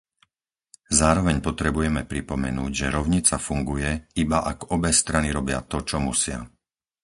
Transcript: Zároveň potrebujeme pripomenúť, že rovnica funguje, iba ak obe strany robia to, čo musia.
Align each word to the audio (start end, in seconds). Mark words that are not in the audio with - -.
Zároveň 0.99 1.37
potrebujeme 1.47 2.01
pripomenúť, 2.11 2.71
že 2.79 2.89
rovnica 2.97 3.35
funguje, 3.47 3.89
iba 4.23 4.37
ak 4.51 4.59
obe 4.75 4.89
strany 5.01 5.29
robia 5.37 5.59
to, 5.71 5.77
čo 5.89 5.97
musia. 6.07 6.39